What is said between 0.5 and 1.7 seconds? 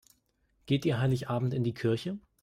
Geht ihr Heiligabend in